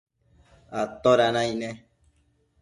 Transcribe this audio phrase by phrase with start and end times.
[0.81, 1.69] ¿atoda naic ne?